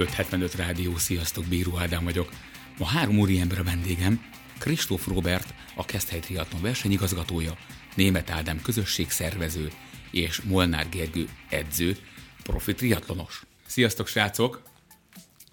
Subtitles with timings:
[0.00, 2.30] 575 Rádió, sziasztok, Bíró Ádám vagyok.
[2.78, 4.24] Ma három úri ember a vendégem,
[4.58, 7.56] Kristóf Robert, a Keszthely Triatlon versenyigazgatója,
[7.94, 9.72] Német Ádám közösségszervező
[10.10, 11.96] és Molnár Gergő edző,
[12.42, 13.42] profi triatlonos.
[13.66, 14.62] Sziasztok, srácok!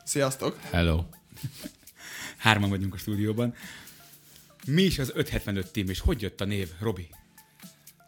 [0.03, 0.59] Sziasztok!
[0.71, 1.03] Hello!
[2.37, 3.55] Hárman vagyunk a stúdióban.
[4.65, 7.07] Mi is az 575 tím, és hogy jött a név, Robi?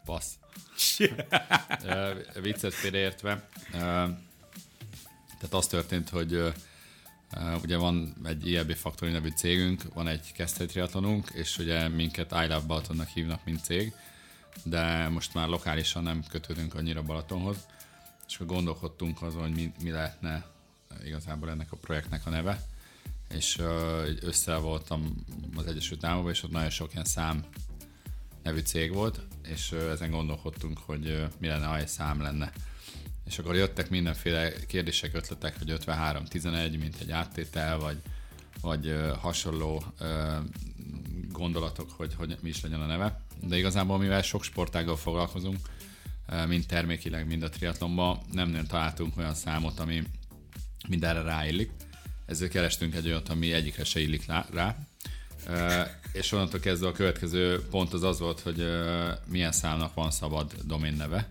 [0.04, 0.32] Passz.
[0.98, 3.48] uh, viccet félreértve.
[3.72, 4.10] Uh,
[5.40, 6.52] tehát az történt, hogy
[7.62, 12.66] ugye van egy ILB Factory nevű cégünk, van egy Keszthely triatlonunk, és ugye minket I
[12.66, 13.92] Balatonnak hívnak, mint cég,
[14.64, 17.56] de most már lokálisan nem kötődünk annyira Balatonhoz,
[18.28, 20.44] és akkor gondolkodtunk azon, hogy mi, mi lehetne
[21.04, 22.66] igazából ennek a projektnek a neve,
[23.28, 23.58] és
[24.20, 25.24] össze voltam
[25.56, 27.44] az Egyesült Államokban, és ott nagyon sok ilyen szám
[28.42, 32.52] nevű cég volt, és ezen gondolkodtunk, hogy mi lenne, ha egy szám lenne.
[33.26, 37.96] És akkor jöttek mindenféle kérdések, ötletek, hogy 53-11, mint egy áttétel, vagy,
[38.60, 39.84] vagy hasonló
[41.32, 43.20] gondolatok, hogy, hogy mi is legyen a neve.
[43.42, 45.58] De igazából, mivel sok sportággal foglalkozunk,
[46.46, 50.02] mind termékileg, mind a triatlonban, nem nagyon találtunk olyan számot, ami
[50.88, 51.70] mindenre ráillik
[52.30, 54.76] ezért kerestünk egy olyat, ami egyikre se illik rá.
[55.48, 58.64] Uh, és onnantól kezdve a következő pont az az volt, hogy
[59.26, 61.26] milyen számnak van szabad domén neve,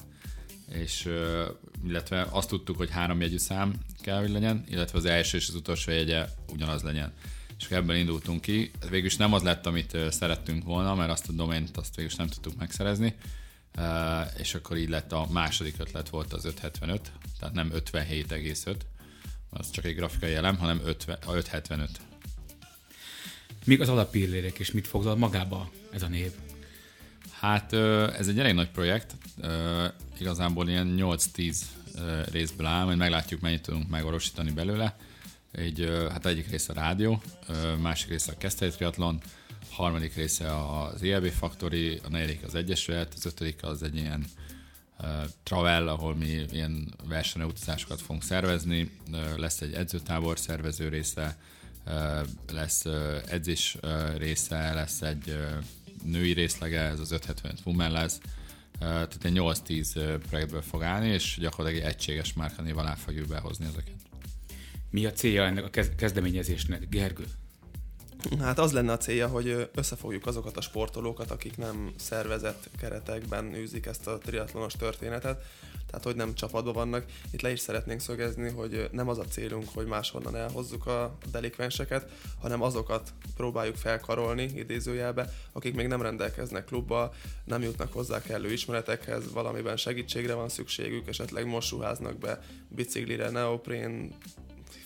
[0.69, 1.09] és
[1.87, 5.55] illetve azt tudtuk, hogy három jegyű szám kell, hogy legyen, illetve az első és az
[5.55, 7.13] utolsó jegye ugyanaz legyen.
[7.59, 8.71] És ebben indultunk ki.
[8.89, 12.17] Végül is nem az lett, amit szerettünk volna, mert azt a domént azt végül is
[12.17, 13.15] nem tudtuk megszerezni,
[14.37, 18.75] és akkor így lett a második ötlet volt az 575, tehát nem 57,5,
[19.49, 21.89] az csak egy grafikai elem, hanem 50, a 575.
[23.65, 26.31] Mik az alapillérek, és mit foglal magába ez a név?
[27.31, 27.73] Hát
[28.17, 29.15] ez egy elég nagy projekt,
[30.19, 31.57] igazából ilyen 8-10
[32.31, 34.97] részből áll, majd meglátjuk, mennyit tudunk megvalósítani belőle.
[35.51, 37.21] Egy, hát egyik része a rádió,
[37.81, 39.21] másik része a Keszthely Triathlon,
[39.69, 44.25] harmadik része az ILB Factory, a negyedik az Egyesület, az ötödik az egy ilyen
[45.43, 48.91] travel, ahol mi ilyen versenyutazásokat fogunk szervezni,
[49.37, 51.37] lesz egy edzőtábor szervező része,
[52.51, 52.85] lesz
[53.27, 53.77] edzés
[54.17, 55.37] része, lesz egy
[56.03, 58.19] női részlege, ez az 575 Women lesz,
[58.79, 63.95] tehát egy 8-10 projektből fog állni, és gyakorlatilag egy egységes márkanév alá fogjuk behozni ezeket.
[64.89, 67.25] Mi a célja ennek a kezdeményezésnek, Gergő?
[68.39, 73.85] Hát az lenne a célja, hogy összefogjuk azokat a sportolókat, akik nem szervezett keretekben űzik
[73.85, 75.43] ezt a triatlonos történetet,
[75.89, 77.05] tehát hogy nem csapatban vannak.
[77.31, 82.11] Itt le is szeretnénk szögezni, hogy nem az a célunk, hogy máshonnan elhozzuk a delikvenseket,
[82.39, 87.13] hanem azokat próbáljuk felkarolni idézőjelbe, akik még nem rendelkeznek klubba,
[87.43, 94.15] nem jutnak hozzá kellő ismeretekhez, valamiben segítségre van szükségük, esetleg most ruháznak be biciklire, neoprén,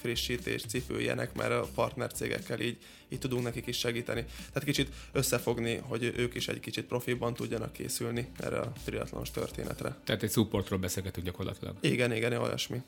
[0.04, 2.78] frissítés, cipő, ilyenek, mert a partnercégekkel így,
[3.10, 4.26] így tudunk nekik is segíteni.
[4.38, 9.96] Tehát kicsit összefogni, hogy ők is egy kicsit profiban tudjanak készülni erre a triatlonos történetre.
[10.04, 11.76] Tehát egy supportról beszélgetünk gyakorlatilag.
[11.80, 12.82] Igen, igen, olyasmi.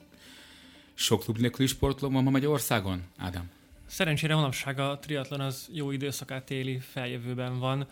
[0.93, 3.51] Sok klub nélküli sportló van ma Magyarországon, Ádám?
[3.85, 7.87] Szerencsére manapság a triatlon az jó időszakát éli, feljövőben van.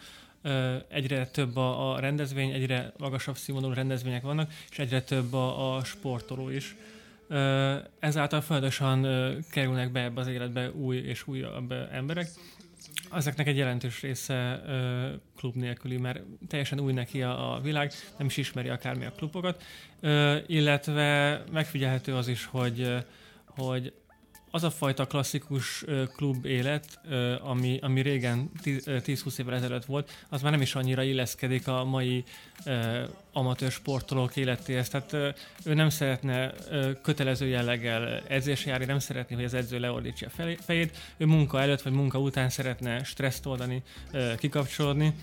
[0.87, 6.49] Egyre több a, rendezvény, egyre magasabb színvonalú rendezvények vannak, és egyre több a, a sportoló
[6.49, 6.75] is
[7.99, 9.05] ezáltal folyamatosan
[9.51, 12.27] kerülnek be ebbe az életbe új és újabb emberek.
[13.11, 14.61] Ezeknek egy jelentős része
[15.37, 19.63] klub nélküli, mert teljesen új neki a, a világ, nem is ismeri akármi a klubokat,
[20.47, 23.03] illetve megfigyelhető az is, hogy
[23.55, 23.93] hogy
[24.55, 25.83] az a fajta klasszikus
[26.15, 26.99] klub élet,
[27.41, 32.23] ami, ami régen 10-20 évvel ezelőtt volt, az már nem is annyira illeszkedik a mai
[33.31, 34.89] amatőr sportolók életéhez.
[34.89, 35.13] Tehát
[35.65, 36.53] ő nem szeretne
[37.01, 40.97] kötelező jelleggel edzésre járni, nem szeretné, hogy az edző leordítsa a fejét.
[41.17, 43.83] Ő munka előtt vagy munka után szeretne stresszt oldani,
[44.37, 45.13] kikapcsolódni.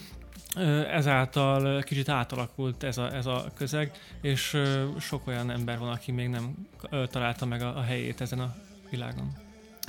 [0.90, 4.56] Ezáltal kicsit átalakult ez a, ez a közeg, és
[5.00, 6.68] sok olyan ember van, aki még nem
[7.10, 8.54] találta meg a, a helyét ezen a
[8.90, 9.32] világon.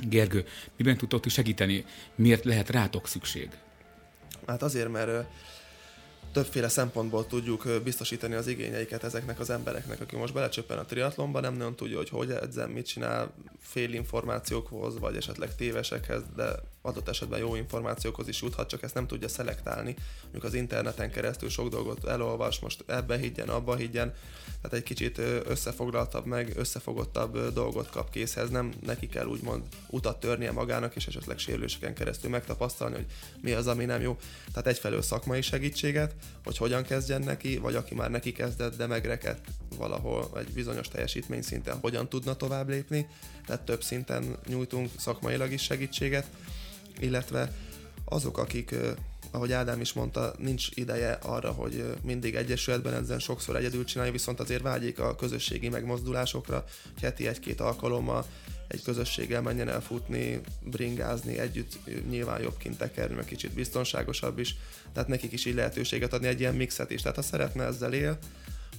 [0.08, 0.44] Gergő,
[0.76, 1.84] miben tudtok segíteni?
[2.14, 3.50] Miért lehet rátok szükség?
[4.46, 5.26] Hát azért, mert
[6.32, 11.54] többféle szempontból tudjuk biztosítani az igényeiket ezeknek az embereknek, aki most belecsöppen a triatlonba, nem
[11.54, 16.44] nagyon tudja, hogy hogy edzem, mit csél, fél információkhoz, vagy esetleg tévesekhez, de
[16.82, 19.96] adott esetben jó információkhoz is juthat, csak ezt nem tudja szelektálni.
[20.22, 24.14] Mondjuk az interneten keresztül sok dolgot elolvas, most ebbe higgyen, abba higgyen,
[24.62, 30.52] tehát egy kicsit összefoglaltabb, meg összefogottabb dolgot kap készhez, nem neki kell úgymond utat törnie
[30.52, 33.06] magának, és esetleg sérüléseken keresztül megtapasztalni, hogy
[33.40, 34.16] mi az, ami nem jó.
[34.52, 36.14] Tehát egyfelől szakmai segítséget,
[36.44, 41.42] hogy hogyan kezdjen neki, vagy aki már neki kezdett, de megrekedt valahol egy bizonyos teljesítmény
[41.42, 43.06] szinten, hogyan tudna tovább lépni,
[43.46, 46.26] tehát több szinten nyújtunk szakmailag is segítséget,
[47.00, 47.52] illetve
[48.04, 48.74] azok, akik
[49.30, 54.40] ahogy Ádám is mondta, nincs ideje arra, hogy mindig egyesületben ezen sokszor egyedül csinálja, viszont
[54.40, 58.26] azért vágyik a közösségi megmozdulásokra, hogy heti egy-két alkalommal
[58.68, 61.78] egy közösséggel menjen el futni, bringázni, együtt
[62.08, 64.56] nyilván jobb kint tekerni, meg kicsit biztonságosabb is,
[64.92, 67.00] tehát nekik is így lehetőséget adni egy ilyen mixet is.
[67.02, 68.18] Tehát ha szeretne ezzel él,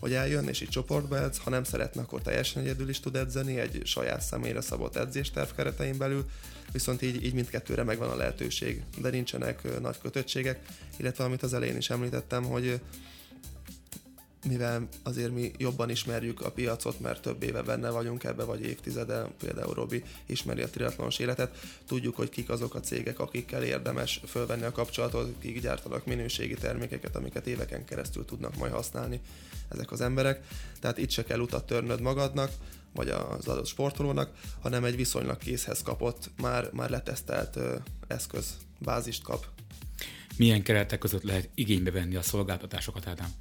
[0.03, 3.59] hogy eljön és így csoportba edz, ha nem szeretne, akkor teljesen egyedül is tud edzeni,
[3.59, 6.25] egy saját személyre szabott edzésterv keretein belül,
[6.71, 10.59] viszont így, így mindkettőre megvan a lehetőség, de nincsenek nagy kötöttségek,
[10.97, 12.79] illetve amit az elején is említettem, hogy
[14.44, 19.28] mivel azért mi jobban ismerjük a piacot, mert több éve benne vagyunk ebbe, vagy évtizede,
[19.40, 21.57] például Robi ismeri a triatlonos életet,
[21.88, 27.16] tudjuk, hogy kik azok a cégek, akikkel érdemes fölvenni a kapcsolatot, kik gyártanak minőségi termékeket,
[27.16, 29.19] amiket éveken keresztül tudnak majd használni
[29.69, 30.46] ezek az emberek.
[30.80, 32.51] Tehát itt se kell utat törnöd magadnak,
[32.94, 34.31] vagy az adott sportolónak,
[34.62, 37.60] hanem egy viszonylag készhez kapott, már, már letesztelt
[38.07, 39.46] eszköz, bázist kap.
[40.38, 43.34] Milyen keretek között lehet igénybe venni a szolgáltatásokat, Ádám?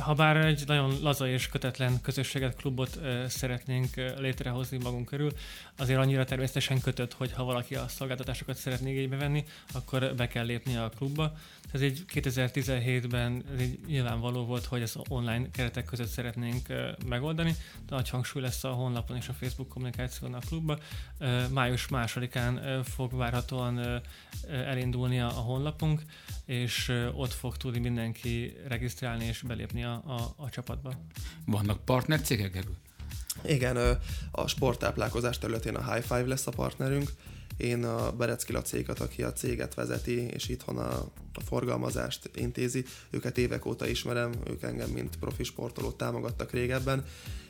[0.00, 5.32] Ha bár egy nagyon laza és kötetlen közösséget, klubot szeretnénk létrehozni magunk körül,
[5.76, 10.44] azért annyira természetesen kötött, hogy ha valaki a szolgáltatásokat szeretné igénybe venni, akkor be kell
[10.44, 11.36] lépni a klubba.
[11.72, 16.66] Ez egy 2017-ben ez egy nyilvánvaló volt, hogy ezt online keretek között szeretnénk
[17.06, 17.54] megoldani.
[17.88, 20.78] De nagy hangsúly lesz a honlapon és a Facebook kommunikáción a klubba.
[21.50, 24.02] Május másodikán fog várhatóan
[24.48, 26.02] elindulni a honlapunk,
[26.44, 30.92] és ott fog tudni mindenki regisztrálni és belépni a, a, a csapatba.
[31.46, 32.76] Vannak partnercégek erről?
[33.44, 33.98] Igen,
[34.30, 37.12] a sporttáplálkozás területén a High Five lesz a partnerünk.
[37.56, 40.98] Én a Berecki Lacékat, aki a céget vezeti, és itthon a,
[41.34, 47.04] a forgalmazást intézi, őket évek óta ismerem, ők engem mint profi sportolót támogattak régebben,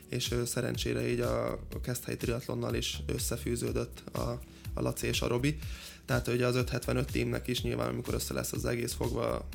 [0.09, 4.39] és szerencsére így a, a Keszthely Triatlonnal is összefűződött a,
[4.73, 5.57] a Laci és a Robi.
[6.05, 9.47] Tehát ugye az 575 tímnek is nyilván, amikor össze lesz az egész fogva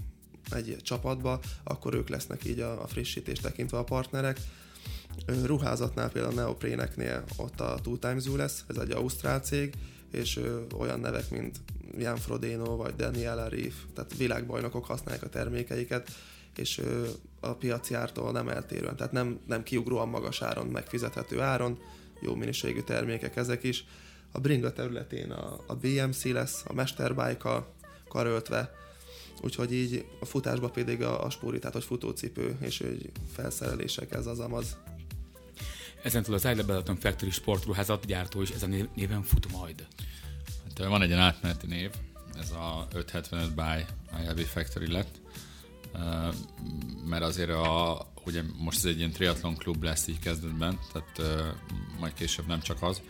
[0.50, 4.41] egy csapatba, akkor ők lesznek így a, a frissítés tekintve a partnerek.
[5.44, 9.75] Ruházatnál például a Neopréneknél ott a Two Times Zoo lesz, ez egy ausztrál cég,
[10.11, 10.41] és
[10.79, 11.61] olyan nevek, mint
[11.99, 16.11] Jan Frodeno vagy Daniel Arif, tehát világbajnokok használják a termékeiket,
[16.56, 16.81] és
[17.41, 21.79] a piaci ártól nem eltérően, tehát nem, nem kiugróan magas áron, megfizethető áron,
[22.21, 23.85] jó minőségű termékek ezek is.
[24.33, 27.67] A bringa területén a, a BMC lesz, a Mesterbike
[28.09, 28.75] karöltve,
[29.40, 34.26] úgyhogy így a futásba pedig a, a spóri, tehát hogy futócipő és hogy felszerelések, ez
[34.26, 34.76] az amaz.
[36.02, 39.87] Ezentúl az Isle Balaton Factory sportruházat gyártó is ezen néven fut majd.
[40.64, 41.90] Hát, van egy ilyen átmeneti név,
[42.38, 43.84] ez a 575 by
[44.25, 45.20] ILB Factory lett,
[47.05, 51.44] mert azért a, ugye most ez egy ilyen triatlon klub lesz így kezdetben, tehát
[51.99, 53.00] majd később nem csak az,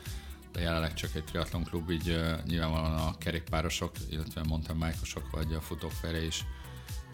[0.52, 5.54] de jelenleg csak egy triatlon klub, így uh, nyilvánvalóan a kerékpárosok, illetve mountain bike vagy
[5.54, 6.44] a futók felé is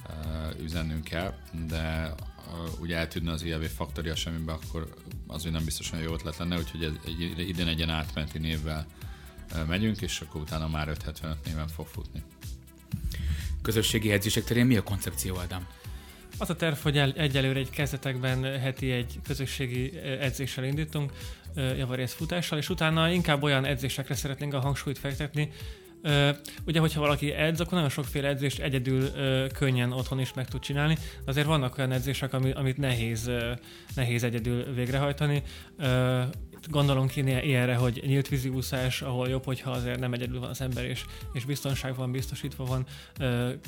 [0.09, 1.35] uh, üzennünk kell,
[1.67, 2.15] de
[2.49, 4.95] uh, ugye eltűnne az ILV faktoria semmibe, akkor
[5.27, 8.87] az nem biztos, hogy jó ötlet lenne, úgyhogy ez, egy, idén egy ilyen átmeneti névvel
[9.53, 12.23] uh, megyünk, és akkor utána már 575 néven fog futni.
[13.63, 15.67] Közösségi edzések terén mi a koncepció, Ádám?
[16.39, 21.13] Az a terv, hogy egyelőre egy kezdetekben heti egy közösségi edzéssel indítunk,
[21.77, 25.51] javarész futással, és utána inkább olyan edzésekre szeretnénk a hangsúlyt fektetni,
[26.03, 26.29] Uh,
[26.67, 29.11] ugye, hogyha valaki edz, akkor nagyon sokféle edzést egyedül
[29.53, 30.97] könnyen otthon is meg tud csinálni,
[31.27, 33.31] azért vannak olyan edzések, ami, amit nehéz,
[33.95, 35.43] nehéz egyedül végrehajtani.
[35.79, 36.23] Uh,
[36.67, 40.85] gondolunk ilyenre, hogy nyílt vízi úszás, ahol jobb, hogyha azért nem egyedül van az ember,
[40.85, 42.87] és, és biztonság van, biztosítva van.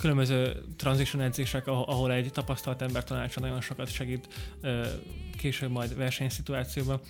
[0.00, 4.28] Különböző transition edzések, ahol, egy tapasztalt ember tanácsa nagyon sokat segít
[5.38, 7.00] később majd versenyszituációban.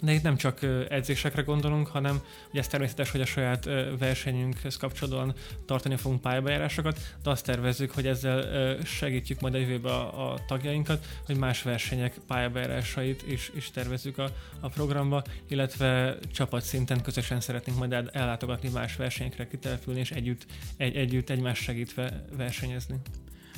[0.00, 3.64] De itt nem csak edzésekre gondolunk, hanem ugye ez természetes, hogy a saját
[3.98, 5.34] versenyünkhez kapcsolódóan
[5.66, 11.06] tartani fogunk pályabejárásokat, de azt tervezzük, hogy ezzel segítjük majd a jövőbe a, a tagjainkat,
[11.26, 18.10] hogy más versenyek pályabejárásait is, is tervezzük a, a programba, illetve csapatszinten közösen szeretnénk majd
[18.12, 22.96] ellátogatni más versenyekre, kitelepülni és együtt, egy, együtt egymás segítve versenyezni.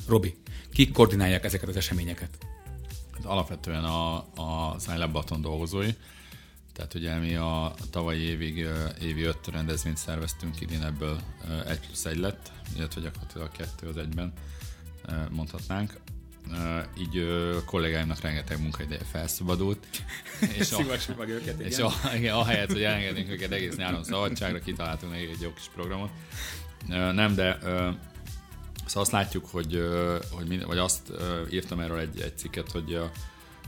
[0.07, 0.35] Robi,
[0.71, 2.37] kik koordinálják ezeket az eseményeket?
[3.13, 5.89] Hát alapvetően a, a Silent Button dolgozói,
[6.79, 8.67] Tehát ugye mi a tavalyi évig
[9.01, 11.19] évi öt rendezvényt szerveztünk, idén ebből
[11.67, 14.33] egy plusz egy lett, illetve gyakorlatilag kettő az egyben
[15.29, 15.93] mondhatnánk.
[16.97, 19.87] Így a kollégáimnak rengeteg munkaideje felszabadult.
[20.59, 20.81] és a,
[21.17, 25.41] meg őket, és a, igen, ahelyett, hogy elengednénk őket egész nyáron szabadságra, kitaláltunk még egy
[25.41, 26.11] jó kis programot.
[26.87, 29.89] Nem, de szóval azt látjuk, hogy,
[30.31, 31.11] hogy mind, vagy azt
[31.51, 32.99] írtam erről egy, egy cikket, hogy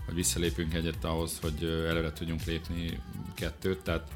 [0.05, 2.99] hogy visszalépünk egyet ahhoz, hogy előre tudjunk lépni
[3.33, 4.11] kettőt, tehát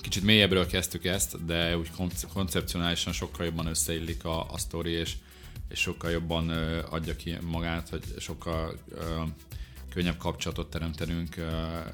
[0.00, 1.90] kicsit mélyebbről kezdtük ezt, de úgy
[2.32, 5.16] koncepcionálisan sokkal jobban összeillik a, a sztori, és,
[5.68, 6.48] és sokkal jobban
[6.90, 8.78] adja ki magát, hogy sokkal
[9.90, 11.34] könnyebb kapcsolatot teremtenünk,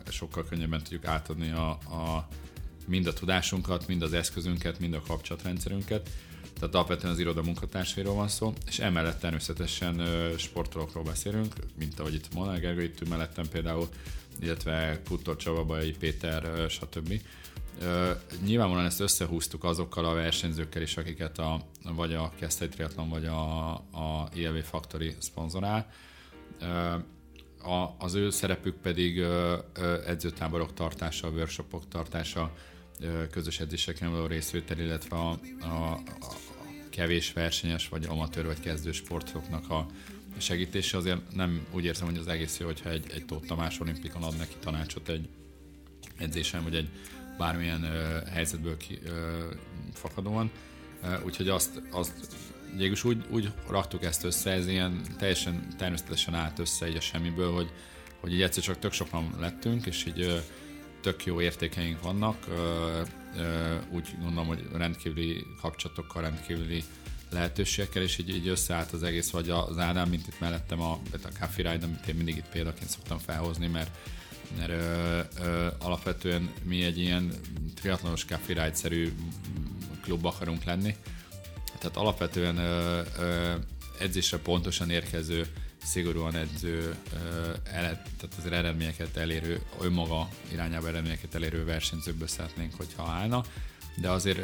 [0.09, 2.29] sokkal könnyebben tudjuk átadni a, a,
[2.87, 6.11] mind a tudásunkat, mind az eszközünket, mind a kapcsolatrendszerünket
[6.63, 12.15] tehát alapvetően az iroda munkatársairól van szó, és emellett természetesen ö, sportolókról beszélünk, mint ahogy
[12.15, 13.89] itt Molnár Gergely itt mellettem például,
[14.41, 17.21] illetve Puttor Csaba, Bajai Péter, ö, stb.
[17.81, 18.11] Ö,
[18.45, 21.61] nyilvánvalóan ezt összehúztuk azokkal a versenyzőkkel is, akiket a,
[21.95, 25.91] vagy a Keszthely Triathlon, vagy a, a ILV Factory szponzorál.
[27.63, 29.59] A, az ő szerepük pedig ö,
[30.07, 32.53] edzőtáborok tartása, workshopok tartása,
[33.31, 35.31] közös edzéseken való részvétel, illetve a,
[35.61, 36.35] a, a
[36.91, 39.87] kevés versenyes, vagy amatőr, vagy kezdő sportolóknak a
[40.39, 40.97] segítése.
[40.97, 44.37] Azért nem úgy érzem, hogy az egész jó, hogyha egy, egy Tóth Tamás olimpikon ad
[44.37, 45.29] neki tanácsot egy
[46.17, 46.89] edzésen, vagy egy
[47.39, 49.45] bármilyen ö, helyzetből ki, ö,
[49.93, 50.51] fakadóan.
[51.25, 52.13] Úgyhogy azt, azt
[52.77, 57.53] végülis úgy, úgy raktuk ezt össze, ez ilyen teljesen természetesen állt össze így a semmiből,
[57.53, 57.71] hogy,
[58.21, 60.43] hogy így egyszer csak tök sokan lettünk, és így
[61.03, 62.37] tök jó értékeink vannak,
[63.91, 66.85] úgy gondolom, hogy rendkívüli kapcsolatokkal, rendkívüli
[67.31, 71.29] lehetőségekkel, és így, így összeállt az egész, vagy az Ádám, mint itt mellettem a, a
[71.41, 73.91] Coffee Ride, amit én mindig itt példaként szoktam felhozni, mert,
[74.57, 77.33] mert ö, ö, alapvetően mi egy ilyen
[77.75, 79.13] triatlonos Coffee Ride-szerű
[80.03, 80.97] klub akarunk lenni.
[81.79, 83.55] Tehát alapvetően ö, ö,
[83.99, 85.47] edzésre pontosan érkező
[85.83, 86.97] szigorúan edző,
[87.65, 93.45] tehát az eredményeket elérő, önmaga irányába eredményeket elérő versenyzőkből szeretnénk, hogyha állna,
[93.97, 94.39] de azért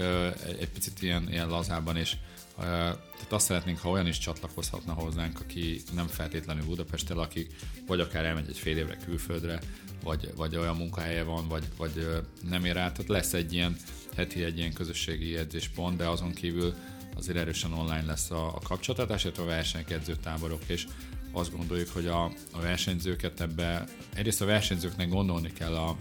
[0.60, 2.18] egy picit ilyen, ilyen lazában is
[2.58, 7.46] tehát azt szeretnénk, ha olyan is csatlakozhatna hozzánk, aki nem feltétlenül Budapesttel, aki
[7.86, 9.60] vagy akár elmegy egy fél évre külföldre,
[10.02, 12.08] vagy, vagy olyan munkahelye van, vagy, vagy
[12.48, 12.92] nem ér át.
[12.92, 13.76] Tehát lesz egy ilyen
[14.16, 16.74] heti egy ilyen közösségi edzéspont, de azon kívül
[17.18, 20.86] azért erősen online lesz a, a kapcsolatás, illetve a versenyek, edzőtáborok, és
[21.32, 23.84] azt gondoljuk, hogy a, a versenyzőket ebbe,
[24.14, 25.96] egyrészt a versenyzőknek gondolni kell a,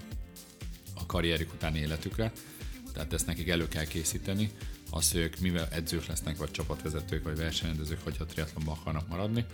[0.95, 2.31] a karrierük utáni életükre,
[2.93, 4.51] tehát ezt nekik elő kell készíteni,
[4.91, 9.45] az, hogy ők mivel edzők lesznek, vagy csapatvezetők, vagy versenyrendezők, hogyha triatlonban akarnak maradni,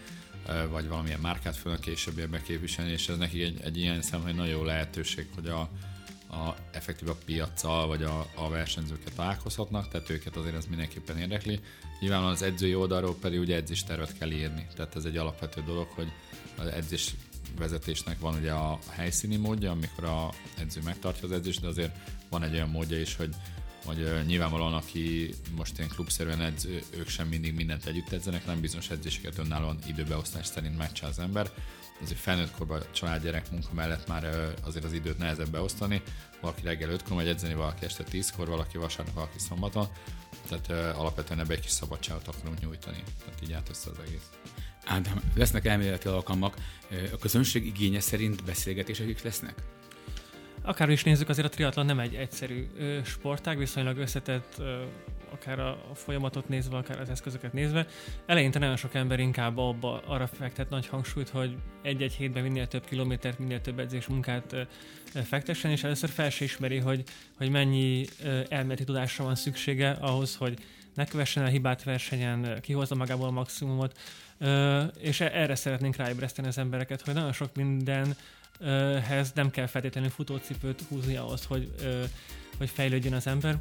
[0.70, 4.64] vagy valamilyen márkát fognak később képviselni, és ez nekik egy, egy ilyen szemben nagyon jó
[4.64, 5.70] lehetőség, hogy a,
[6.34, 11.60] a, effektív a piaccal, vagy a, a versenyzőket találkozhatnak, tehát őket azért ez mindenképpen érdekli.
[12.00, 16.12] Nyilván az edzői oldalról pedig ugye edzéstervet kell írni, tehát ez egy alapvető dolog, hogy
[16.58, 17.14] az edzés
[17.58, 21.96] vezetésnek van ugye a helyszíni módja, amikor a edző megtartja az edzést, de azért
[22.30, 23.36] van egy olyan módja is, hogy
[23.86, 28.90] hogy nyilvánvalóan, aki most ilyen klubszerűen edz, ők sem mindig mindent együtt edzenek, nem bizonyos
[28.90, 31.52] edzéseket önállóan időbeosztás szerint megcsinál az ember,
[32.02, 36.02] azért felnőtt korban család gyerek munka mellett már azért az időt nehezebb beosztani.
[36.42, 39.88] Valaki reggel 5-kor megy edzeni, valaki este 10-kor, valaki vasárnap, valaki szombaton.
[40.50, 43.04] Tehát alapvetően ebbe egy kis szabadságot akarunk nyújtani.
[43.26, 44.30] Tehát így át össze az egész.
[44.86, 46.56] Ádám, lesznek elméleti alkalmak.
[47.14, 49.54] A közönség igénye szerint beszélgetések is lesznek?
[50.62, 52.68] Akár is nézzük, azért a triatlon nem egy egyszerű
[53.06, 54.62] sportág, viszonylag összetett
[55.34, 57.88] akár a, folyamatot nézve, akár az eszközöket nézve.
[58.26, 62.86] Eleinte nagyon sok ember inkább abba, arra fektet nagy hangsúlyt, hogy egy-egy hétben minél több
[62.86, 64.56] kilométert, minél több edzés munkát
[65.24, 67.04] fektessen, és először fel se ismeri, hogy,
[67.38, 68.06] hogy mennyi
[68.50, 70.58] elméleti tudásra van szüksége ahhoz, hogy
[70.94, 73.98] ne kövessen el hibát versenyen, kihozza magából a maximumot,
[75.00, 80.82] és e-, erre szeretnénk ráébreszteni az embereket, hogy nagyon sok mindenhez nem kell feltétlenül futócipőt
[80.90, 81.72] húzni ahhoz, hogy,
[82.58, 83.58] hogy fejlődjön az ember,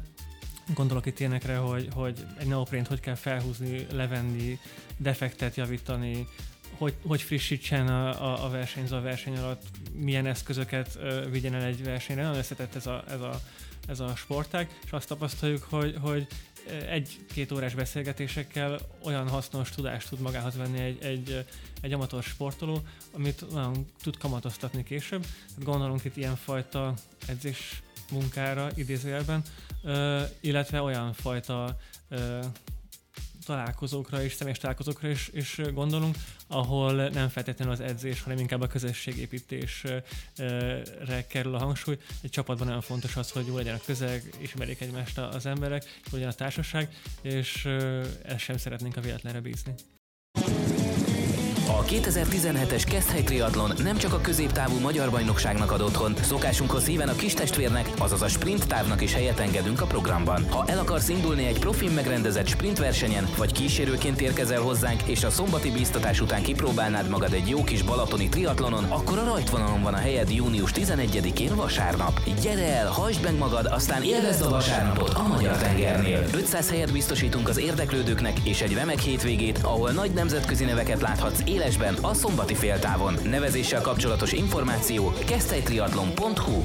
[0.73, 4.59] Gondolok itt ilyenekre, hogy, hogy egy neoprént hogy kell felhúzni, levenni,
[4.97, 6.27] defektet javítani,
[6.77, 11.63] hogy, hogy frissítsen a, a, a versenyző a verseny alatt, milyen eszközöket uh, vigyen el
[11.63, 12.21] egy versenyre.
[12.21, 13.41] Nagyon összetett ez a, ez a,
[13.87, 16.27] ez a sportág, és azt tapasztaljuk, hogy, hogy
[16.89, 21.45] egy-két órás beszélgetésekkel olyan hasznos tudást tud magához venni egy, egy,
[21.81, 25.25] egy amatőr sportoló, amit nagyon tud kamatoztatni később.
[25.57, 26.93] Gondolunk itt ilyenfajta
[27.27, 29.41] edzés munkára idézőjelben,
[30.39, 31.77] illetve olyan fajta
[33.45, 36.15] találkozókra és személyes találkozókra is, is gondolunk,
[36.47, 40.03] ahol nem feltétlenül az edzés, hanem inkább a közösségépítésre
[41.27, 41.97] kerül a hangsúly.
[42.21, 46.11] Egy csapatban nagyon fontos az, hogy jó legyen a közeg, ismerjék egymást az emberek, jó
[46.11, 47.65] legyen a társaság, és
[48.23, 49.73] ezt sem szeretnénk a véletlenre bízni.
[51.67, 57.15] A 2017-es Keszthely Triathlon nem csak a középtávú magyar bajnokságnak ad otthon, szokásunkhoz híven a
[57.15, 60.45] kis testvérnek, azaz a sprint távnak is helyet engedünk a programban.
[60.49, 65.29] Ha el akarsz indulni egy profin megrendezett sprint versenyen, vagy kísérőként érkezel hozzánk, és a
[65.29, 69.97] szombati bíztatás után kipróbálnád magad egy jó kis balatoni triatlonon, akkor a rajtvonalon van a
[69.97, 72.21] helyed június 11-én vasárnap.
[72.41, 76.25] Gyere el, hajtsd meg magad, aztán élvezd a vasárnapot a Magyar tengernél.
[76.33, 81.95] 500 helyet biztosítunk az érdeklődőknek, és egy remek hétvégét, ahol nagy nemzetközi neveket láthatsz élesben
[82.01, 83.13] a szombati féltávon.
[83.23, 86.63] Nevezéssel kapcsolatos információ keszthelytriatlon.hu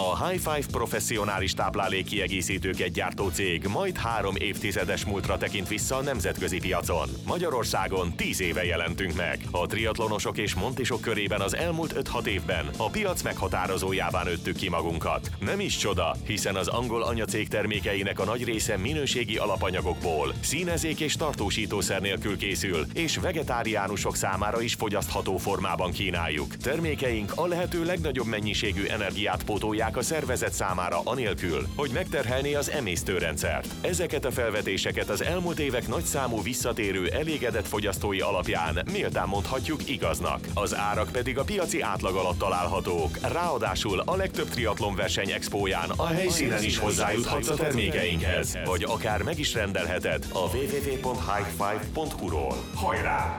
[0.00, 6.58] a High Five professzionális táplálékkiegészítőket gyártó cég majd három évtizedes múltra tekint vissza a nemzetközi
[6.58, 7.08] piacon.
[7.26, 9.40] Magyarországon tíz éve jelentünk meg.
[9.50, 15.30] A triatlonosok és montisok körében az elmúlt 5-6 évben a piac meghatározójában öttük ki magunkat.
[15.40, 21.16] Nem is csoda, hiszen az angol anyacég termékeinek a nagy része minőségi alapanyagokból, színezék és
[21.16, 26.56] tartósítószer nélkül készül, és vegetáriánusok számára is fogyasztható formában kínáljuk.
[26.56, 33.74] Termékeink a lehető legnagyobb mennyiségű energiát pótolják a szervezet számára anélkül, hogy megterhelné az emésztőrendszert.
[33.80, 40.46] Ezeket a felvetéseket az elmúlt évek nagyszámú visszatérő elégedett fogyasztói alapján méltán mondhatjuk igaznak.
[40.54, 43.18] Az árak pedig a piaci átlag alatt találhatók.
[43.32, 49.38] Ráadásul a legtöbb triatlon verseny expóján a helyszínen is hozzájuthatsz a termékeinkhez, vagy akár meg
[49.38, 52.56] is rendelheted a www.high5.hu-ról.
[52.74, 53.38] Hajrá!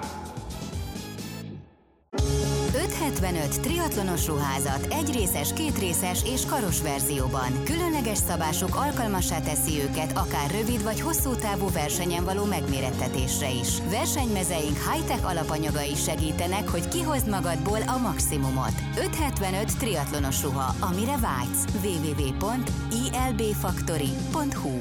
[3.02, 7.64] 575 triatlonos ruházat egy részes, két részes és karos verzióban.
[7.64, 13.68] Különleges szabásuk alkalmassá teszi őket akár rövid vagy hosszú távú versenyen való megmérettetésre is.
[13.90, 18.74] Versenymezeink high-tech alapanyagai segítenek, hogy kihozd magadból a maximumot.
[18.98, 21.66] 575 triatlonos ruha, amire vágysz.
[21.84, 24.80] www.ilbfactory.hu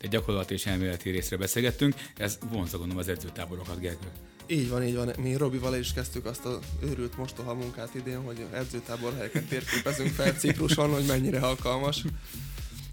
[0.00, 4.08] Egy gyakorlati és elméleti részre beszélgettünk, ez vonza gondolom az edzőtáborokat, Gergő.
[4.46, 5.12] Így van, így van.
[5.18, 10.32] Mi Robival is kezdtük azt az őrült mostoha munkát idén, hogy edzőtábor helyeket térképezünk fel
[10.32, 12.04] Cipruson, hogy mennyire alkalmas.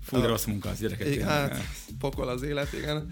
[0.04, 1.08] Fú, de rossz munka az gyerekek.
[1.08, 1.64] Igen, hát,
[2.00, 3.08] pokol az élet, igen.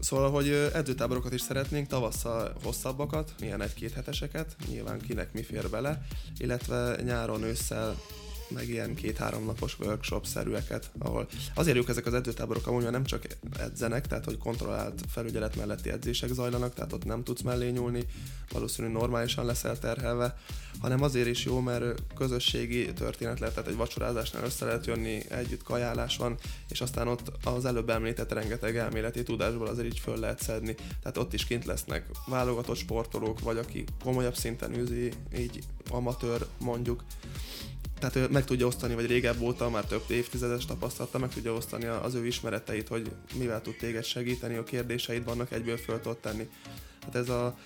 [0.00, 6.06] Szóval, hogy edzőtáborokat is szeretnénk, tavasszal hosszabbakat, milyen egy-két heteseket, nyilván kinek mi fér bele,
[6.38, 7.96] illetve nyáron, ősszel
[8.48, 13.26] meg ilyen két-három napos workshop-szerűeket, ahol azért jók ezek az edzőtáborok, amúgy nem csak
[13.58, 18.04] edzenek, tehát hogy kontrollált felügyelet melletti edzések zajlanak, tehát ott nem tudsz mellé nyúlni,
[18.52, 20.36] valószínűleg normálisan leszel terhelve,
[20.80, 25.62] hanem azért is jó, mert közösségi történet lehet, tehát egy vacsorázásnál össze lehet jönni, együtt
[25.62, 30.42] kajálás van, és aztán ott az előbb említett rengeteg elméleti tudásból azért így föl lehet
[30.42, 30.74] szedni.
[30.74, 37.04] Tehát ott is kint lesznek válogatott sportolók, vagy aki komolyabb szinten űzi, így amatőr mondjuk,
[37.98, 41.84] tehát ő meg tudja osztani, vagy régebb óta, már több évtizedes tapasztalata, meg tudja osztani
[41.84, 46.48] az ő ismereteit, hogy mivel tud téged segíteni, a kérdéseid vannak, egyből föl tenni.
[47.02, 47.56] Hát ez a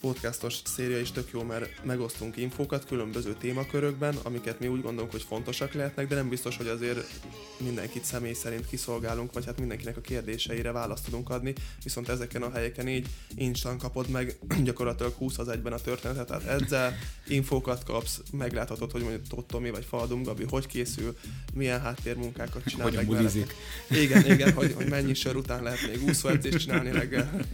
[0.00, 5.22] podcastos széria is tök jó, mert megosztunk infókat különböző témakörökben, amiket mi úgy gondolunk, hogy
[5.22, 7.20] fontosak lehetnek, de nem biztos, hogy azért
[7.58, 12.50] mindenkit személy szerint kiszolgálunk, vagy hát mindenkinek a kérdéseire választ tudunk adni, viszont ezeken a
[12.50, 18.20] helyeken így instant kapod meg gyakorlatilag 20 az egyben a történetet, tehát ezzel infókat kapsz,
[18.32, 21.16] megláthatod, hogy mondjuk Tomi vagy Faldum Gabi hogy készül,
[21.54, 22.88] milyen háttérmunkákat csinál.
[22.88, 23.54] Hogyan budizik.
[23.90, 27.46] Igen, igen, hogy, hogy mennyi sör után lehet még úszóedzést csinálni reggel.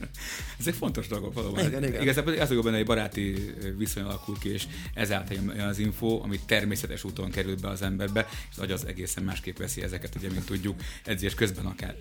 [0.58, 1.66] Ezek fontos dolgok valóban.
[1.66, 2.02] Igen, igen.
[2.02, 6.46] Igazából az a benne egy baráti viszony alakul ki, és ezáltal jön az info, amit
[6.46, 10.44] természetes úton kerül be az emberbe, és az az egészen másképp veszi ezeket, ugye, mint
[10.44, 11.96] tudjuk, edzés közben akár.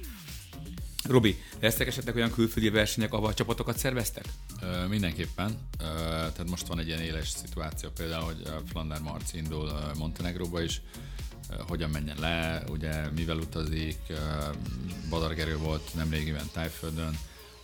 [1.03, 4.25] Robi, lesznek esetleg olyan külföldi versenyek, ahol csapatokat szerveztek?
[4.61, 5.57] Ö, mindenképpen.
[5.79, 10.81] Ö, tehát most van egy ilyen éles szituáció, például, hogy Flander Marci indul Montenegróba is,
[11.67, 13.97] hogyan menjen le, ugye mivel utazik,
[15.09, 17.17] Badar Gerő volt nemrégiben Tájföldön,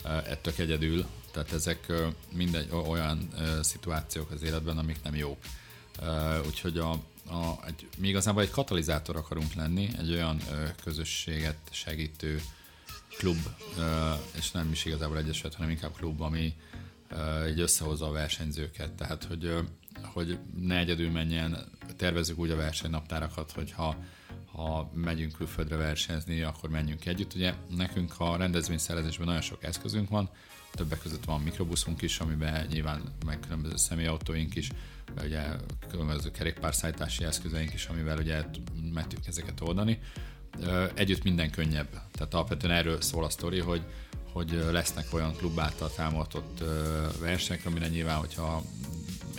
[0.04, 1.06] ettől egyedül,
[1.38, 1.92] tehát ezek
[2.34, 3.30] mindegy olyan
[3.62, 5.38] szituációk az életben, amik nem jók.
[6.46, 6.92] Úgyhogy a,
[7.30, 10.42] a, egy, mi igazából egy katalizátor akarunk lenni, egy olyan
[10.84, 12.42] közösséget segítő
[13.18, 13.38] klub,
[14.38, 16.54] és nem is igazából egyesület, hanem inkább klub, ami
[17.50, 18.92] így összehozza a versenyzőket.
[18.92, 19.54] Tehát, hogy,
[20.04, 23.72] hogy ne egyedül menjen, tervezzük úgy a versenynaptárakat, hogy
[24.58, 27.34] ha megyünk külföldre versenyezni, akkor menjünk együtt.
[27.34, 30.30] Ugye nekünk a rendezvényszervezésben nagyon sok eszközünk van,
[30.72, 34.70] többek között van mikrobuszunk is, amiben nyilván meg különböző személyautóink is,
[35.24, 35.44] ugye
[35.90, 38.44] különböző kerékpárszállítási eszközeink is, amivel ugye
[38.94, 40.00] meg tudjuk ezeket oldani.
[40.94, 41.90] együtt minden könnyebb.
[42.12, 43.82] Tehát alapvetően erről szól a sztori, hogy,
[44.32, 46.64] hogy lesznek olyan klub által támogatott
[47.20, 48.64] versenyek, amire nyilván, hogyha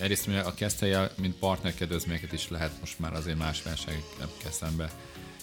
[0.01, 4.91] egyrészt a kesztelje, mint partner kedvezményeket is lehet most már azért más versenyekkel szembe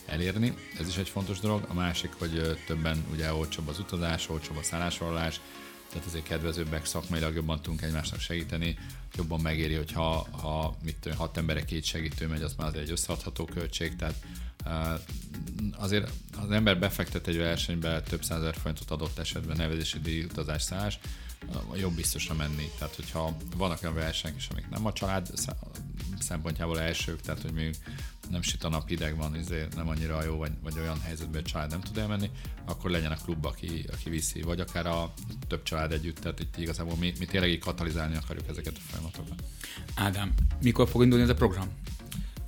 [0.06, 0.54] elérni.
[0.80, 1.65] Ez is egy fontos dolog.
[1.68, 5.39] A másik, hogy többen ugye olcsóbb az utazás, olcsóbb a szállásvállalás,
[5.89, 8.78] tehát azért kedvezőbbek, szakmailag jobban tudunk egymásnak segíteni,
[9.15, 12.91] jobban megéri, hogyha ha, mit tudom, hat emberek két segítő megy, az már azért egy
[12.91, 14.15] összeadható költség, tehát
[15.78, 21.00] azért az ember befektet egy versenybe több százezer forintot adott esetben nevezési díj, utazás, szállás,
[21.75, 22.69] jobb biztosra menni.
[22.77, 25.29] Tehát, hogyha vannak olyan versenyek is, amik nem a család
[26.19, 27.75] szempontjából elsők, tehát, hogy még
[28.29, 31.45] nem süt a nap hideg van, izé, nem annyira jó, vagy, vagy olyan helyzetben, a
[31.45, 32.29] család nem tud elmenni,
[32.65, 35.13] akkor legyen a klub, aki, aki viszi, vagy akár a
[35.47, 39.43] több család együtt, tehát itt igazából mi, mi tényleg katalizálni akarjuk ezeket a folyamatokat.
[39.95, 41.67] Ádám, mikor fog indulni ez a program?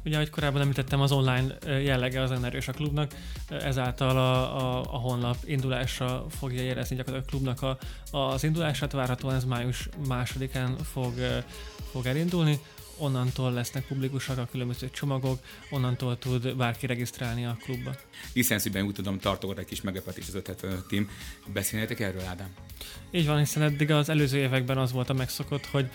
[0.08, 3.12] Ugye, ahogy korábban említettem, az online jellege az erős a klubnak,
[3.50, 7.80] ezáltal a, a, a honlap indulásra fogja jelezni gyakorlatilag a klubnak
[8.12, 11.14] a, az indulását, várhatóan ez május másodikán fog,
[11.92, 12.60] fog elindulni
[12.98, 15.40] onnantól lesznek publikusak a különböző csomagok,
[15.70, 17.96] onnantól tud bárki regisztrálni a klubba.
[18.34, 21.10] Licenszűben úgy tudom, tartogat egy kis meglepetés az 575 team.
[21.54, 22.50] Beszélnétek erről, Ádám?
[23.12, 25.90] Így van, hiszen eddig az előző években az volt a megszokott, hogy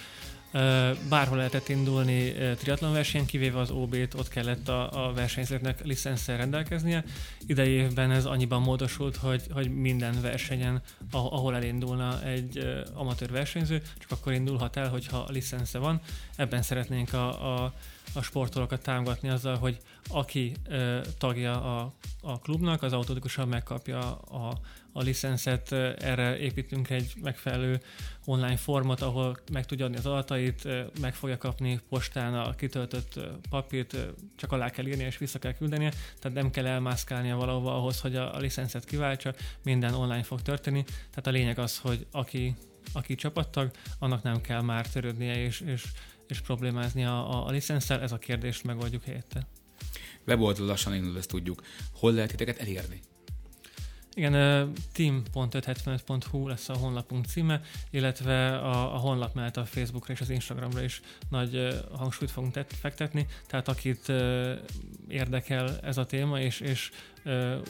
[1.09, 7.05] Bárhol lehetett indulni triatlon versenyen, kivéve az OB-t, ott kellett a, a versenyzőknek licenszer rendelkeznie.
[7.47, 14.11] Idei évben ez annyiban módosult, hogy, hogy minden versenyen, ahol elindulna egy amatőr versenyző, csak
[14.11, 16.01] akkor indulhat el, hogyha licensze van.
[16.37, 17.73] Ebben szeretnénk a, a
[18.15, 20.53] a sportolókat támogatni azzal, hogy aki
[21.19, 24.59] tagja a, a klubnak, az automatikusan megkapja a,
[24.93, 27.81] a licenszet, erre építünk egy megfelelő
[28.25, 30.69] online formot, ahol meg tudja adni az adatait,
[31.01, 33.97] meg fogja kapni postán a kitöltött papírt,
[34.37, 38.17] csak alá kell írni és vissza kell küldenie, tehát nem kell elmászkálnia valahova ahhoz, hogy
[38.17, 42.55] a, a licenszet kiváltsa, minden online fog történni, tehát a lényeg az, hogy aki,
[42.93, 45.85] aki csapattag, annak nem kell már törődnie és, és,
[46.29, 49.47] és problémázni a, a, a licenszel, ez a kérdést megoldjuk helyette.
[50.27, 51.63] Weboldal lassan indul, ezt tudjuk.
[51.93, 53.01] Hol lehet titeket elérni?
[54.15, 54.33] Igen,
[54.93, 60.83] team.575.hu lesz a honlapunk címe, illetve a, a honlap mellett a Facebookra és az Instagramra
[60.83, 64.13] is nagy hangsúlyt fogunk tet, fektetni, tehát akit
[65.09, 66.91] érdekel ez a téma, és, és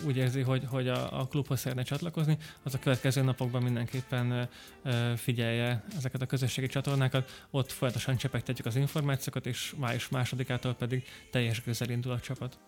[0.04, 4.48] úgy érzi, hogy, hogy a, a klubhoz szeretne csatlakozni, az a következő napokban mindenképpen
[5.16, 11.62] figyelje ezeket a közösségi csatornákat, ott folyamatosan csepegtetjük az információkat, és május másodikától pedig teljes
[11.62, 12.58] gőzzel indul a csapat.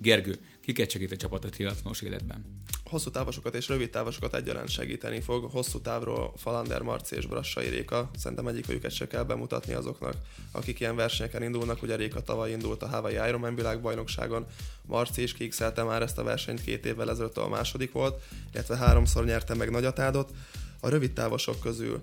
[0.00, 2.64] Gergő, kiket segít a csapat a triatlonos életben?
[2.84, 5.50] Hosszú távosokat és rövid távosokat egyaránt segíteni fog.
[5.50, 8.10] Hosszú távról Falander, Marci és Brassai Réka.
[8.16, 10.14] Szerintem egyik se kell bemutatni azoknak,
[10.52, 11.82] akik ilyen versenyeken indulnak.
[11.82, 14.46] Ugye Réka tavaly indult a Hawaii Ironman világbajnokságon,
[14.86, 19.24] Marci is kiixelte már ezt a versenyt két évvel ezelőtt, a második volt, illetve háromszor
[19.24, 20.32] nyerte meg Nagyatádot.
[20.80, 21.98] A rövid távosok közül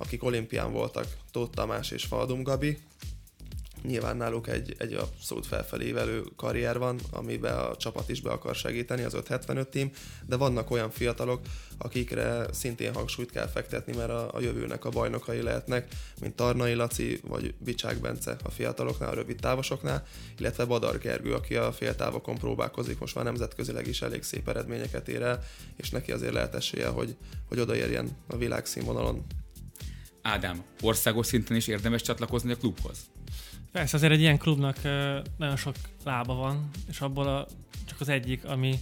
[0.00, 2.78] akik olimpián voltak, Tóth Tamás és Faldum Gabi,
[3.82, 9.02] Nyilván náluk egy, egy abszolút felfelévelő karrier van, amiben a csapat is be akar segíteni,
[9.02, 9.90] az 575 team,
[10.26, 11.40] de vannak olyan fiatalok,
[11.78, 15.88] akikre szintén hangsúlyt kell fektetni, mert a, a jövőnek a bajnokai lehetnek,
[16.20, 20.06] mint Tarnai Laci vagy Bicsák Bence a fiataloknál, a rövid távosoknál,
[20.38, 25.22] illetve Badar Gergő, aki a féltávokon próbálkozik, most már nemzetközileg is elég szép eredményeket ér
[25.22, 25.42] el,
[25.76, 27.16] és neki azért lehet esélye, hogy,
[27.48, 29.26] hogy odaérjen a világszínvonalon.
[30.22, 32.98] Ádám, országos szinten is érdemes csatlakozni a klubhoz?
[33.72, 34.76] Persze, azért egy ilyen klubnak
[35.36, 37.46] nagyon sok lába van, és abból a,
[37.84, 38.78] csak az egyik, ami,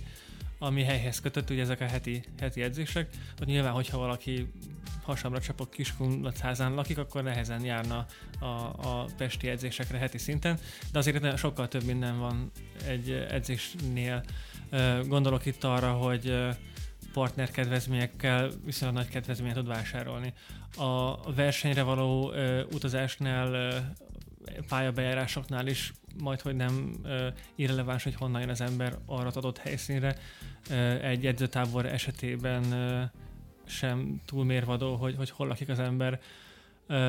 [0.59, 4.53] ami helyhez kötött, ugye ezek a heti, heti edzések, hogy nyilván, hogyha valaki
[5.03, 8.07] hasamra csapok Kiskunlacházán lakik, akkor nehezen járna
[8.41, 8.47] a,
[8.89, 10.59] a pesti edzésekre heti szinten,
[10.93, 12.51] de azért sokkal több minden van
[12.87, 14.25] egy edzésnél.
[15.07, 16.49] Gondolok itt arra, hogy
[17.13, 20.33] partner kedvezményekkel viszonylag nagy kedvezményt tud vásárolni.
[20.77, 22.33] A versenyre való
[22.73, 23.83] utazásnál
[24.69, 26.93] pályabejárásoknál is majd, hogy nem
[27.55, 30.17] irreleváns, hogy honnan jön az ember arra az adott helyszínre.
[31.03, 32.65] Egy edzőtábor esetében
[33.67, 36.21] sem túl mérvadó, hogy, hogy hol lakik az ember.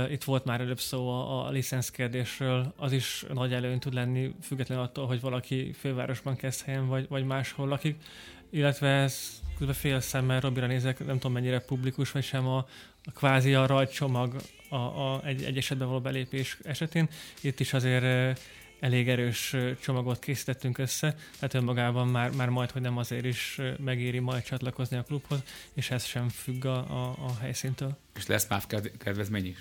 [0.10, 4.36] Itt volt már előbb szó a, a licensz kérdésről, az is nagy előny tud lenni,
[4.41, 8.02] függetlenül attól, hogy valaki fővárosban kezd helyen, vagy, vagy máshol lakik.
[8.49, 12.58] Illetve ez közben fél szemmel Robira nézek, nem tudom mennyire publikus, vagy sem a,
[13.04, 14.36] a kvázi a rajtcsomag
[14.69, 17.10] a, a, egy, egy esetben való belépés esetén.
[17.41, 18.39] Itt is azért
[18.79, 24.19] elég erős csomagot készítettünk össze, tehát önmagában már, már majd, hogy nem azért is megéri
[24.19, 25.39] majd csatlakozni a klubhoz,
[25.73, 27.97] és ez sem függ a, a, a helyszíntől.
[28.15, 28.65] És lesz MÁV
[28.97, 29.58] kedvezmény is?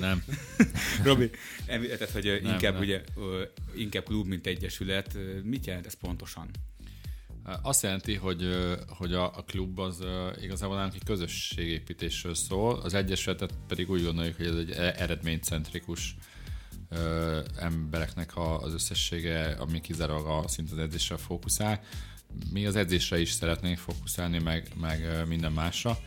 [0.00, 0.24] nem.
[1.02, 1.30] Robi,
[1.66, 2.82] említett, hogy nem, inkább, nem.
[2.82, 3.02] Ugye,
[3.74, 5.16] inkább klub, mint egyesület.
[5.42, 6.50] Mit jelent ez pontosan?
[7.62, 8.48] Azt jelenti, hogy,
[8.88, 10.04] hogy a, a klub az
[10.40, 16.16] igazából nálunk egy közösségépítésről szól, az egyesületet pedig úgy gondoljuk, hogy ez egy e-, eredménycentrikus
[17.56, 21.80] embereknek az összessége, ami kizárólag a szint az edzésre fókuszál.
[22.52, 25.98] Mi az edzésre is szeretnénk fókuszálni, meg, meg minden másra.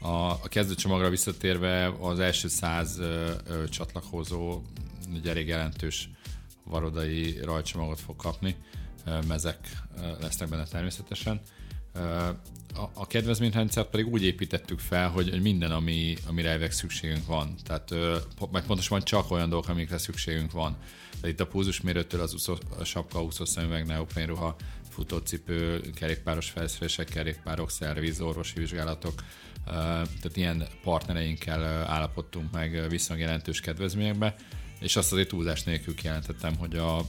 [0.00, 3.00] A, a kezdőcsomagra visszatérve az első száz
[3.70, 4.62] csatlakozó
[5.14, 6.10] egy elég jelentős
[6.64, 8.56] varodai rajcsomagot fog kapni,
[9.28, 9.58] mezek
[10.20, 11.40] lesznek benne természetesen.
[12.94, 17.54] A, kedvezményrendszert pedig úgy építettük fel, hogy minden, ami, amire elvek szükségünk van.
[17.64, 17.94] Tehát
[18.50, 20.76] meg pontosan csak olyan dolgok, amikre szükségünk van.
[21.10, 24.56] Tehát itt a púzusmérőtől az úszó, a sapka, úszószemüveg, neoprénruha,
[24.90, 29.22] futócipő, kerékpáros felszerelések, kerékpárok, szerviz, orvosi vizsgálatok,
[29.64, 34.34] tehát ilyen partnereinkkel állapodtunk meg viszonylag jelentős kedvezményekbe,
[34.80, 37.00] és azt azért túlzás nélkül kijelentettem, hogy a,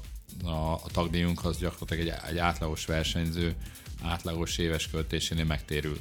[0.43, 3.55] a, a tagdíjunk az gyakorlatilag egy, egy átlagos versenyző
[4.01, 5.97] átlagos éves költésénél megtérül.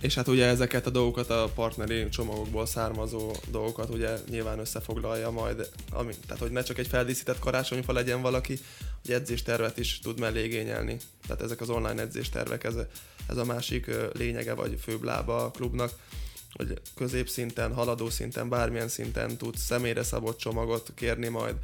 [0.00, 5.68] És hát ugye ezeket a dolgokat, a partneri csomagokból származó dolgokat ugye nyilván összefoglalja majd,
[5.90, 8.58] ami, tehát hogy ne csak egy feldíszített karácsonyfa legyen valaki,
[9.02, 10.96] hogy edzéstervet is tud mellé igényelni.
[11.26, 12.74] Tehát ezek az online edzéstervek, ez,
[13.28, 15.92] ez a másik lényege vagy főbb lába a klubnak,
[16.52, 21.54] hogy középszinten, haladó szinten, bármilyen szinten tud személyre szabott csomagot kérni majd,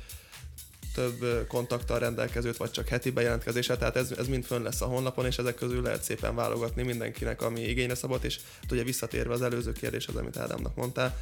[0.95, 5.27] több kontakttal rendelkezőt, vagy csak heti bejelentkezése, tehát ez, ez mind fönn lesz a honlapon,
[5.27, 9.43] és ezek közül lehet szépen válogatni mindenkinek, ami igényre szabott, és hát ugye visszatérve az
[9.43, 11.17] előző kérdéshez, amit Ádámnak mondtál,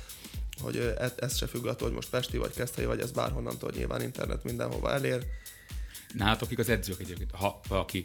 [0.61, 3.77] hogy ez, ez se függ attól, hogy most Pesti vagy Keszthely vagy, ez bárhonnan tud
[3.77, 5.27] nyilván internet mindenhova elér.
[6.15, 8.05] Nálatok az edzők egyébként, ha valaki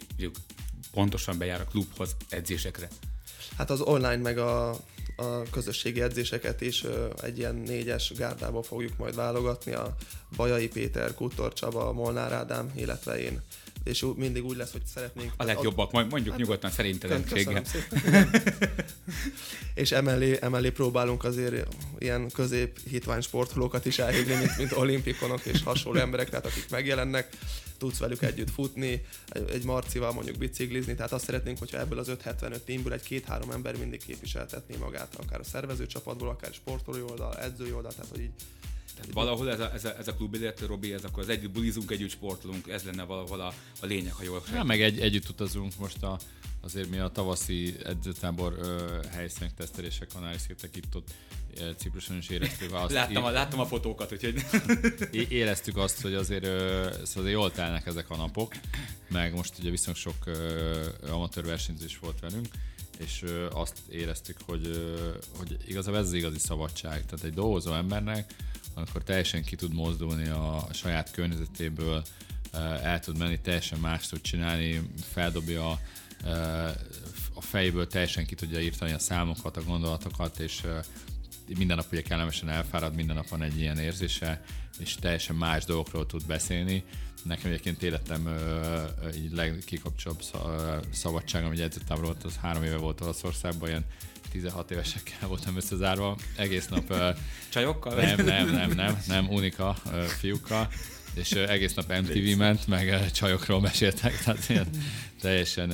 [0.92, 2.88] pontosan bejár a klubhoz edzésekre?
[3.56, 4.76] Hát az online meg a
[5.16, 6.84] a közösségi edzéseket is
[7.22, 9.96] egy ilyen négyes gárdába fogjuk majd válogatni, a
[10.36, 13.40] Bajai Péter, Kutor Csaba, Molnár Ádám, illetve én.
[13.84, 15.32] És mindig úgy lesz, hogy szeretnénk...
[15.36, 17.62] A legjobbak, majd mondjuk hát, nyugodtan szerintelenséggel.
[19.74, 25.62] és emellé, emellé próbálunk azért ilyen közép hitvány sportolókat is elhívni, mint, mint olimpikonok és
[25.62, 27.36] hasonló emberek, tehát akik megjelennek,
[27.84, 32.08] tudsz velük együtt futni, egy, egy marcival mondjuk biciklizni, tehát azt szeretnénk, hogyha ebből az
[32.08, 37.72] 575 tímből egy két-három ember mindig képviseltetné magát, akár a szervezőcsapatból, akár sportolói oldal, edzői
[37.72, 38.32] oldal, tehát hogy így
[38.94, 41.50] tehát valahol ez a, ez a, ez a klub, illetve Robi, ez akkor az együtt
[41.50, 45.28] bulizunk, együtt sportolunk, ez lenne valahol a, a lényeg, ha jól Ja, meg egy, együtt
[45.28, 46.18] utazunk most a,
[46.64, 48.58] azért mi a tavaszi edzőtábor
[49.12, 50.34] helyszínek tesztelések van
[50.72, 51.14] itt ott
[51.76, 52.92] Cipruson is éreztük azt.
[52.92, 54.44] láttam, a, láttam a fotókat, úgyhogy...
[55.28, 56.46] éreztük azt, hogy azért,
[57.06, 58.54] szóval jól telnek ezek a napok,
[59.08, 60.36] meg most ugye viszonylag sok
[61.10, 62.48] amatőr versenyzés volt velünk,
[62.98, 64.94] és azt éreztük, hogy,
[65.36, 67.06] hogy igazából ez az igazi szabadság.
[67.06, 68.34] Tehát egy dolgozó embernek
[68.74, 72.02] akkor teljesen ki tud mozdulni a saját környezetéből,
[72.82, 75.80] el tud menni, teljesen más tud csinálni, feldobja a,
[77.34, 80.62] a fejből, teljesen ki tudja írtani a számokat, a gondolatokat, és
[81.58, 84.44] minden nap ugye kellemesen elfárad, minden nap van egy ilyen érzése,
[84.78, 86.84] és teljesen más dolgokról tud beszélni.
[87.22, 88.38] Nekem egyébként életem
[89.16, 90.22] így legkikapcsolóbb
[90.92, 93.84] szabadságom, hogy edzőtábor volt, az három éve volt Olaszországban, ilyen
[94.30, 96.94] 16 évesekkel voltam összezárva, egész nap...
[97.48, 97.94] Csajokkal?
[97.94, 99.76] Nem, nem, nem, nem, nem, unika
[100.18, 100.68] fiúkkal,
[101.14, 104.68] és egész nap MTV ment, meg csajokról meséltek, tehát ilyen
[105.20, 105.68] teljesen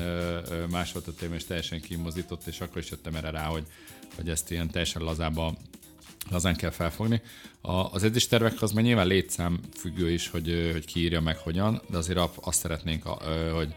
[0.71, 3.65] más volt a téma, és teljesen kimozdított, és akkor is jöttem erre rá, hogy,
[4.17, 5.57] hogy ezt ilyen teljesen lazába
[6.31, 7.21] lazán kell felfogni.
[7.61, 11.83] A, az edzéstervek az már nyilván létszám függő is, hogy, hogy ki írja meg hogyan,
[11.91, 13.03] de azért azt szeretnénk,
[13.53, 13.75] hogy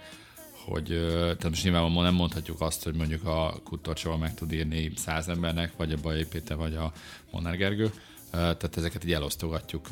[0.65, 0.87] hogy
[1.21, 5.71] tehát most nyilván nem mondhatjuk azt, hogy mondjuk a Kutorcsóval meg tud írni száz embernek,
[5.77, 6.93] vagy a Bajai Péter, vagy a
[7.31, 7.91] Monár Gergő,
[8.33, 9.87] tehát ezeket így elosztogatjuk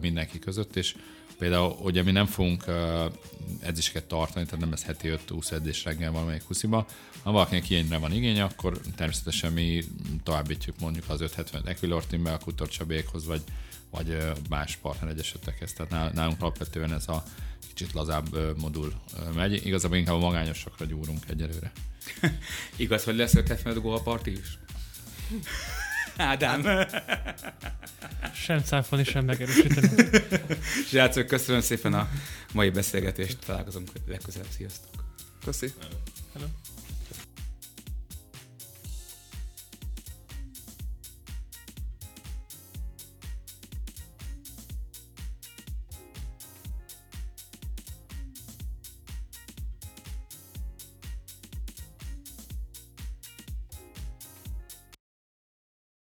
[0.00, 0.94] mindenki között, és
[1.38, 2.64] például ugye mi nem fogunk
[3.60, 6.86] edzéseket tartani, tehát nem lesz heti 5-20 edzés reggel valamelyik husziba.
[7.22, 9.84] Ha valakinek ilyenre van igénye, akkor természetesen mi
[10.22, 13.42] továbbítjuk mondjuk az 570 Equilor a Kutorcsabékhoz, vagy,
[13.90, 14.16] vagy
[14.48, 15.72] más partner egyesetekhez.
[15.72, 17.22] Tehát nálunk alapvetően ez a
[17.68, 18.92] kicsit lazább modul
[19.34, 19.66] megy.
[19.66, 21.72] Igazából inkább a magányosakra gyúrunk egyelőre.
[22.76, 24.58] Igaz, hogy lesz ötlet a parti is?
[26.16, 26.86] Ádám.
[28.34, 29.88] Sem cáfolni, sem megerősíteni.
[30.88, 32.08] Srácok, köszönöm szépen a
[32.52, 33.38] mai beszélgetést.
[33.46, 34.48] Találkozunk legközelebb.
[34.56, 35.04] Sziasztok.
[35.44, 35.72] Köszi.
[36.32, 36.46] Hello.